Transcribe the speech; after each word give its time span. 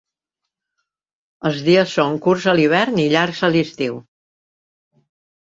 Els 1.49 1.59
dies 1.67 1.93
són 1.99 2.17
curts 2.23 2.47
a 2.53 2.57
l'hivern 2.61 2.99
i 3.05 3.07
llargs 3.17 3.43
a 3.49 3.53
l'estiu. 3.57 4.01